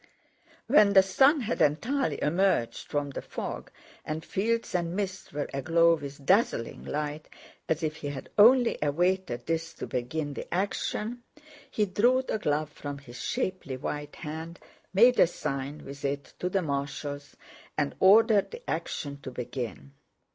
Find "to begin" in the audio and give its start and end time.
9.75-10.33, 19.21-19.91